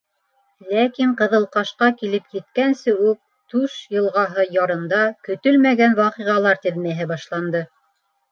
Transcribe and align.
Ләкин 0.75 1.09
Ҡыҙылҡашҡа 1.17 1.89
килеп 1.97 2.37
еткәнсе 2.37 2.93
үк, 3.09 3.19
Туш 3.53 3.75
йылғаһы 3.97 4.45
ярында, 4.57 5.01
көтөлмәгән 5.29 5.93
ваҡиғалар 6.01 6.61
теҙмәһе 6.67 7.07
башланды. 7.13 7.63